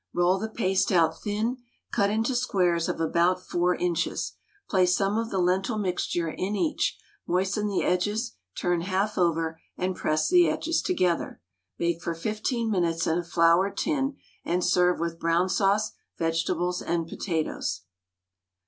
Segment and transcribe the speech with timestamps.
[0.13, 1.57] Roll the paste out thin,
[1.91, 4.33] cut into squares of about 4 inches.
[4.67, 9.95] Place some of the lentil mixture in each, moisten the edges, turn half over, and
[9.95, 11.39] press the edges together.
[11.77, 17.05] Bake for 15 minutes in a floured tin, and serve with brown sauce, vegetables, and
[17.07, 17.81] potatoes.